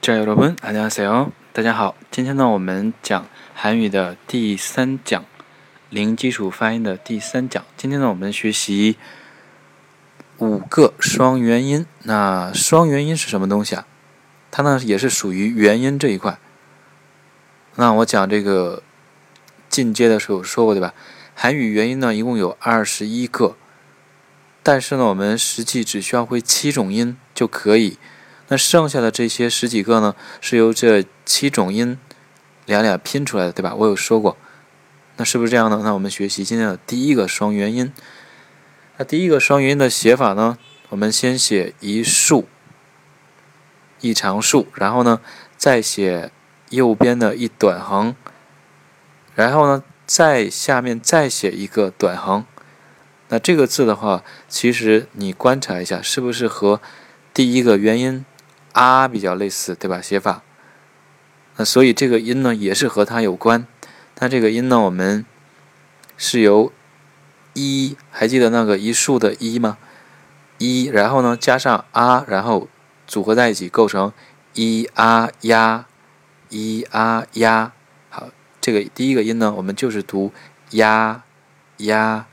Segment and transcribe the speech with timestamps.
[0.00, 1.30] 加油的朋友们，大家好。
[1.52, 5.26] 大家好，今天呢，我们讲韩语的第三讲，
[5.90, 7.62] 零基础发音的第三讲。
[7.76, 8.96] 今天呢，我们学习
[10.38, 11.84] 五个双元音。
[12.04, 13.86] 那双元音是什么东西啊？
[14.50, 16.38] 它呢，也是属于元音这一块。
[17.74, 18.82] 那我讲这个
[19.68, 20.94] 进阶的时候说过对吧？
[21.34, 23.54] 韩语元音呢，一共有二十一个，
[24.62, 27.98] 但是呢，我们实际只需要会七种音就可以。
[28.50, 31.96] 那剩下的这些十几个呢，是由这七种音
[32.66, 33.76] 两两拼出来的，对吧？
[33.76, 34.36] 我有说过，
[35.16, 35.80] 那是不是这样呢？
[35.84, 37.92] 那我们学习今天的第一个双元音。
[38.96, 40.58] 那第一个双元音的写法呢，
[40.88, 42.48] 我们先写一竖
[44.00, 45.20] 一长竖，然后呢
[45.56, 46.32] 再写
[46.70, 48.16] 右边的一短横，
[49.36, 52.44] 然后呢再下面再写一个短横。
[53.28, 56.80] 那这个字的话，其实你观察一下，是不是和
[57.32, 58.24] 第一个元音？
[58.72, 60.00] 啊，比较类似，对吧？
[60.00, 60.42] 写法，
[61.56, 63.66] 那所以这个音呢也是和它有关。
[64.18, 65.24] 那这个音呢，我们
[66.16, 66.72] 是由
[67.54, 69.78] 一，还记得那个一竖的一吗？
[70.58, 72.68] 一，然后呢加上啊，然后
[73.06, 74.12] 组合在一起构成
[74.54, 75.86] 一啊呀，
[76.48, 77.72] 一啊呀。
[78.08, 78.28] 好，
[78.60, 80.32] 这个第一个音呢，我们就是读
[80.70, 81.24] 呀
[81.78, 82.26] 呀，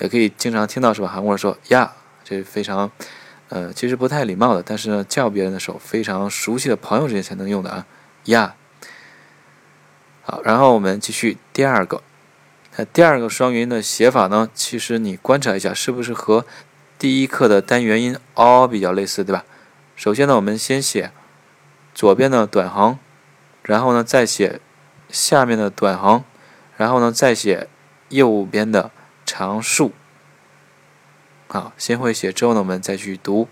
[0.00, 1.08] 也可以经常听到是吧？
[1.08, 1.92] 韩国人说呀，
[2.24, 2.90] 这是非常。
[3.50, 7.86] 呃，其实不太礼貌的，但是呢，叫别人的时候非常熟悉的朋友之间才能用的啊，
[8.26, 8.54] 呀。
[10.22, 12.02] 好，然后我们继续第二个，
[12.76, 16.46] 那第二个双元音的写法呢，其实你观察一下，是不是和
[16.96, 19.44] 第一课的单元音 o 比较类似，对吧？
[19.96, 21.10] 首先呢，我们先写
[21.92, 22.96] 左边的短横，
[23.64, 24.60] 然后呢再写
[25.08, 26.22] 下面的短横，
[26.76, 27.66] 然后呢再写
[28.10, 28.92] 右边的
[29.26, 29.90] 长竖。
[31.52, 33.48] 好，先会写之后呢，我们再去读。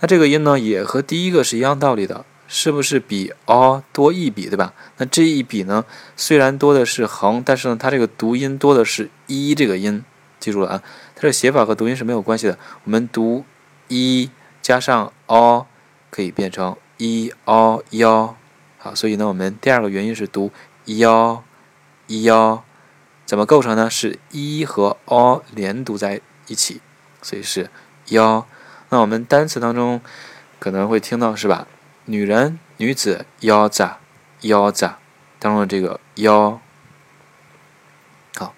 [0.00, 4.74] 那这个音呢，也和第一个是一样道理的，是不是比 o 多一笔，对吧？
[4.98, 10.04] 那这一笔呢，虽然多的是横，但是呢，它这个读音多的是一这个音，
[10.38, 10.82] 记住了啊？
[11.16, 12.58] 它这写法和读音是没有关系的。
[12.84, 13.46] 我们读
[13.88, 15.66] 一加上 o，
[16.10, 18.36] 可以变成一 o 幺。
[18.76, 20.50] 好，所以呢，我们第二个元音是读
[20.84, 21.42] 幺
[22.08, 22.62] 幺，
[23.24, 23.88] 怎么构成呢？
[23.88, 26.82] 是一和 o 连读在一起。
[27.22, 27.70] 所以是
[28.08, 28.46] 腰，
[28.88, 30.00] 那我们单词当中
[30.58, 31.66] 可能会听到是吧？
[32.06, 33.88] 女人、女子腰子、
[34.40, 34.90] 腰子
[35.38, 36.60] 当中的这个腰。
[38.36, 38.54] 好，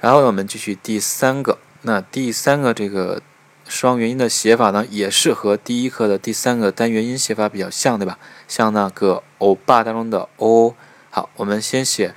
[0.00, 3.20] 然后我们继续第三个，那第三个这个
[3.66, 8.18] 双元音的写法呢，也是和第一课的第三个单元音写法比较像，对吧？
[8.46, 10.74] 像那个欧巴当中的 o。
[11.10, 12.14] 好，我们先写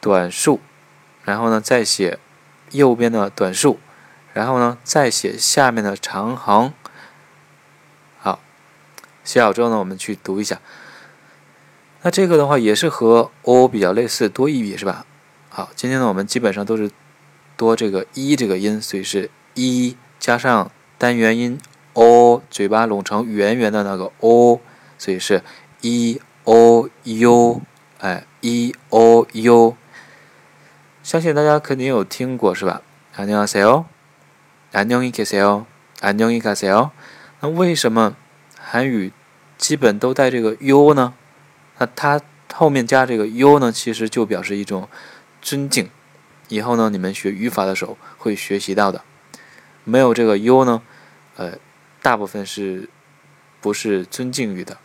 [0.00, 0.60] 短竖，
[1.24, 2.18] 然后呢再写
[2.70, 3.78] 右边的短竖。
[4.33, 6.73] 然后呢，再写下面的长横。
[8.19, 8.39] 好，
[9.23, 10.59] 写好之后呢，我们去读一下。
[12.03, 15.05] 那这个的话也是和 o 比较类似，多一笔是吧？
[15.49, 16.91] 好，今天呢我们基本上都是
[17.57, 21.59] 多这个一这个音，所以是一加上单元音
[21.93, 24.61] o，嘴巴拢成圆圆的那个 o，
[24.99, 25.41] 所以是
[25.81, 27.61] e o u，
[27.99, 29.75] 哎，e o u。
[31.01, 32.81] 相信大家肯定有听过是吧？
[33.15, 33.90] 안녕하세 요。
[34.73, 35.65] 안녕히계세 요，
[36.01, 36.91] 안녕히가세 요。
[37.39, 38.15] 那为什么
[38.59, 39.11] 韩语
[39.57, 41.13] 基本都带这个 u 呢？
[41.77, 42.21] 那它
[42.53, 44.89] 后面加这个 u 呢，其实就表示一种
[45.41, 45.89] 尊敬。
[46.49, 49.03] 以后呢，你们学语法的时候会学习到的。
[49.83, 50.81] 没有这个 u 呢，
[51.35, 51.57] 呃，
[52.01, 52.89] 大部分是
[53.61, 54.77] 不是尊敬语的？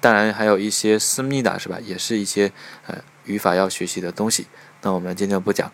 [0.00, 1.78] 当然还有一些思密达是吧？
[1.80, 2.52] 也是一些
[2.86, 4.46] 呃语法要学习的东西。
[4.82, 5.70] 那我们今天不讲。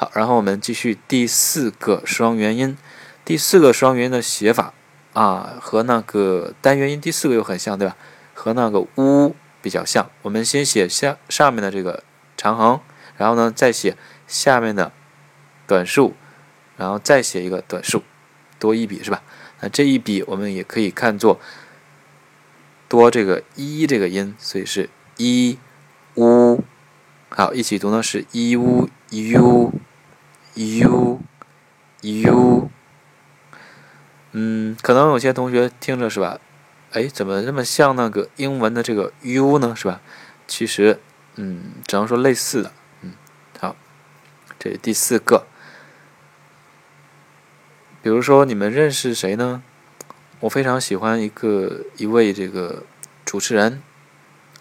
[0.00, 2.74] 好，然后我们继续第四个双元音。
[3.22, 4.72] 第四个双元音的写法
[5.12, 7.98] 啊，和那个单元音第四个又很像，对吧？
[8.32, 10.10] 和那个乌比较像。
[10.22, 12.02] 我们先写下上面的这个
[12.34, 12.80] 长横，
[13.18, 13.94] 然后呢再写
[14.26, 14.90] 下面的
[15.66, 16.14] 短竖，
[16.78, 18.02] 然后再写一个短竖，
[18.58, 19.22] 多一笔是吧？
[19.60, 21.38] 那这一笔我们也可以看作
[22.88, 24.88] 多这个一这个音，所以是
[25.18, 25.58] 一
[26.14, 26.64] 乌。
[27.28, 29.74] 好，一起读呢是一乌 u。
[30.54, 31.20] U
[32.02, 32.70] u，
[34.32, 36.38] 嗯，可能有些同学听着是吧？
[36.92, 39.74] 哎，怎么这么像那个英文的这个 u 呢？
[39.76, 40.00] 是吧？
[40.48, 40.98] 其实，
[41.36, 42.72] 嗯，只能说类似的。
[43.02, 43.12] 嗯，
[43.60, 43.76] 好，
[44.58, 45.46] 这是第四个。
[48.02, 49.62] 比如说，你们认识谁呢？
[50.40, 52.82] 我非常喜欢一个一位这个
[53.24, 53.82] 主持人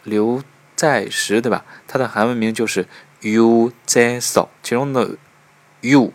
[0.03, 0.43] 刘
[0.75, 1.65] 在石，对吧？
[1.87, 2.87] 他的韩文名就是
[3.21, 5.17] u 在 so，其中的。
[5.81, 6.13] you，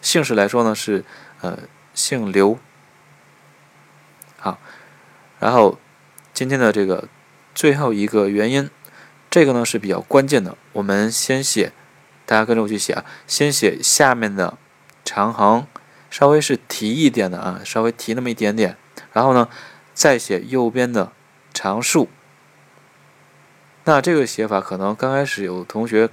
[0.00, 1.04] 姓氏来说呢是，
[1.40, 1.60] 呃，
[1.94, 2.58] 姓刘。
[4.38, 4.58] 好，
[5.38, 5.78] 然后
[6.32, 7.08] 今天的这个
[7.54, 8.70] 最后一个元音，
[9.30, 10.56] 这个呢是比较关键的。
[10.72, 11.72] 我们先写，
[12.26, 14.58] 大家跟着我去写啊，先写下面的
[15.04, 15.66] 长横，
[16.10, 18.76] 稍微是提一点的啊，稍微提那么一点点，
[19.12, 19.48] 然后呢，
[19.94, 21.12] 再写右边的
[21.52, 22.08] 长竖。
[23.84, 26.08] 那这个写法可能刚开始有同学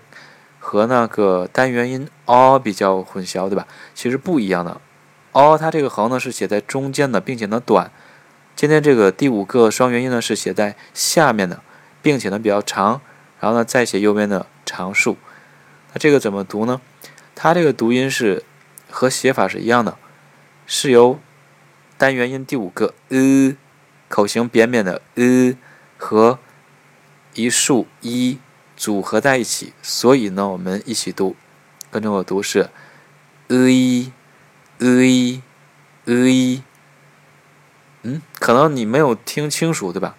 [0.64, 3.68] 和那个单元音 o 比较混淆，对吧？
[3.96, 4.80] 其实不一样的
[5.32, 7.92] ，o 它这个横呢是写在中间的，并且呢短。
[8.56, 11.64] 今天这个第五个双元音呢是写在下面的，
[12.04, 13.02] 并且呢比较长，
[13.40, 15.18] 然后呢再写右边的长竖。
[15.94, 16.80] 那这个怎么读呢？
[17.34, 18.44] 它这个读音是
[18.92, 19.98] 和写法是一样的，
[20.68, 21.20] 是由
[21.98, 23.56] 单元音第五个呃
[24.08, 25.56] 口型扁扁的呃
[25.98, 26.38] 和
[27.34, 28.38] 一竖一
[28.82, 31.36] 组合在一起，所以呢我们一起读，
[31.92, 32.72] 跟着我读是
[33.48, 34.12] 呃一
[34.80, 34.88] 呃
[36.06, 36.64] 呃。
[38.02, 40.16] 嗯，可能你没有听清楚，对吧？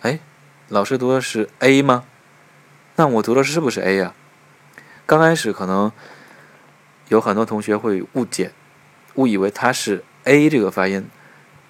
[0.00, 0.18] 哎，
[0.66, 2.02] 老师读的是 a 吗？
[2.96, 4.14] 那我读的是不是 a 呀？
[5.06, 5.92] 刚开始可能
[7.06, 8.50] 有很多同学会误解，
[9.14, 11.08] 误以为它是 a 这个发音。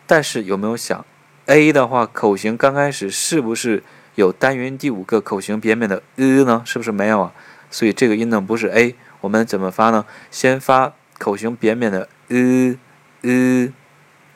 [0.07, 1.05] 但是有没有想
[1.45, 3.85] ，a 的话口型刚开始是不是
[4.21, 6.63] 有单元第五个口型扁扁的呃呢？
[6.65, 7.33] 是不是没有啊？
[7.71, 10.07] 所以这个音呢不是 a，我们怎么发呢？
[10.31, 12.77] 先发口型扁扁的呃
[13.23, 13.73] 呃。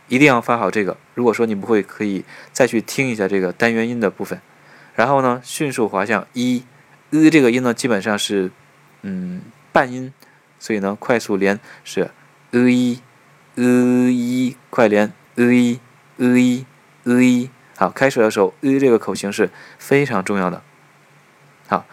[0.06, 0.98] 一定要发好这个。
[1.14, 4.38] 如果说你不会，可以再去听一下这个单元音的部分。
[4.94, 6.62] 然后呢，迅速滑向一，
[7.10, 8.50] 呃，这个音呢基本上是
[9.00, 9.40] 嗯
[9.72, 10.12] 半音，
[10.58, 12.10] 所以呢快速连是
[12.50, 13.00] 呃一
[13.54, 13.64] 呃
[14.10, 15.80] 一，快连呃一
[16.18, 16.66] 呃一
[17.04, 17.48] 呃一。
[17.76, 20.62] 好，开始的时候呃这个口型是非常重要的。
[21.68, 21.86] 好，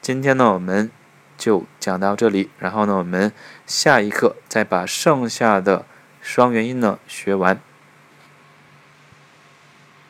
[0.00, 0.90] 今天呢我们
[1.36, 3.32] 就讲到这里，然后呢我们
[3.66, 5.84] 下一课再把剩下的。
[6.20, 7.58] 双元音呢学完。